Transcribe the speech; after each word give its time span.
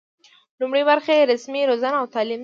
لومړۍ 0.59 0.83
برخه 0.91 1.11
یې 1.17 1.29
رسمي 1.31 1.61
روزنه 1.69 1.97
او 2.01 2.05
تعلیم 2.13 2.37
دی. 2.39 2.39